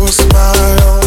will 0.00 0.06
smile. 0.08 0.99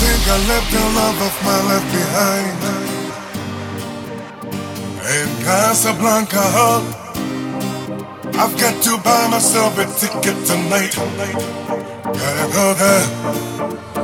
think 0.00 0.22
I 0.34 0.38
left 0.48 0.68
the 0.72 0.84
love 1.00 1.18
of 1.28 1.34
my 1.44 1.58
life 1.68 1.88
behind. 1.92 2.60
In 5.16 5.28
Casablanca 5.44 6.46
I've 8.40 8.56
got 8.56 8.76
to 8.86 8.92
buy 9.04 9.28
myself 9.28 9.76
a 9.76 9.86
ticket 10.00 10.38
tonight. 10.48 10.94
Gotta 12.20 12.46
go 12.56 12.66
there. 12.82 13.06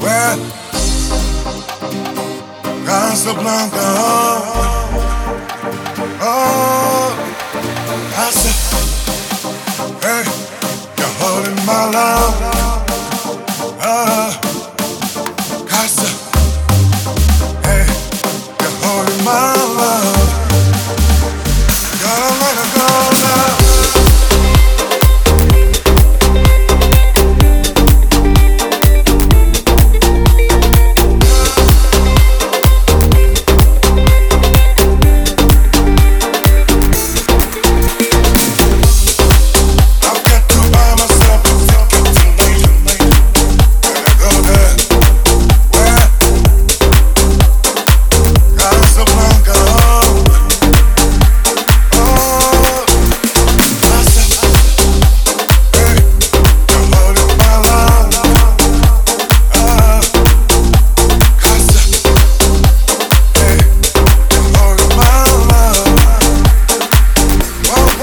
Where? 0.02 0.36
Casablanca 2.84 3.86
Oh, 6.28 7.08
I 8.24 8.28
said, 8.40 8.58
hey, 10.04 10.24
you're 10.98 11.14
holding 11.20 11.58
my 11.64 11.82
love. 11.90 12.45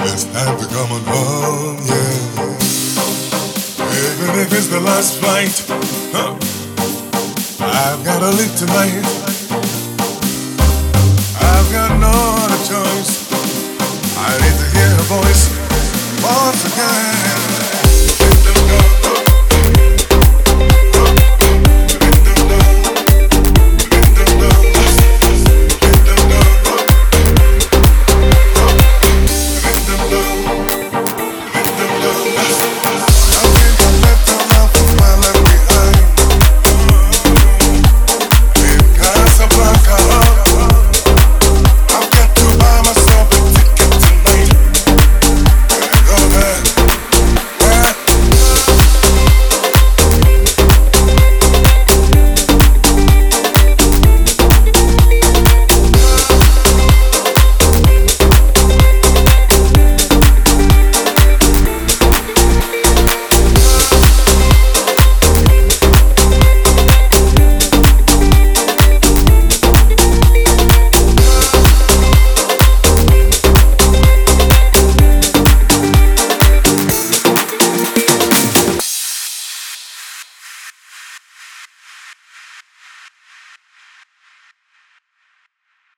It's 0.00 0.24
time 0.26 0.56
to 0.56 0.66
come 0.66 0.92
on 0.92 1.02
home, 1.06 1.76
yeah. 1.84 2.38
Even 3.98 4.38
if 4.38 4.52
it's 4.52 4.68
the 4.68 4.78
last 4.78 5.18
flight, 5.18 5.50
huh, 6.14 6.38
I've 7.60 8.04
gotta 8.04 8.30
leave 8.30 8.54
tonight. 8.56 9.02
I've 11.40 11.72
got 11.72 11.98
no 11.98 12.14
other 12.14 12.62
choice. 12.62 13.26
I 14.16 14.38
need 14.38 14.56
to 14.62 14.66
hear 14.70 14.94
a 14.94 15.06
voice 15.10 15.50
once 16.22 16.64
again. 16.72 17.27